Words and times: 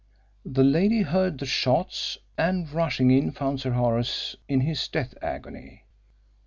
The 0.43 0.63
lady 0.63 1.03
heard 1.03 1.37
the 1.37 1.45
shots, 1.45 2.17
and, 2.35 2.67
rushing 2.71 3.11
in, 3.11 3.29
found 3.31 3.61
Sir 3.61 3.73
Horace 3.73 4.35
in 4.47 4.61
his 4.61 4.87
death 4.87 5.13
agony. 5.21 5.83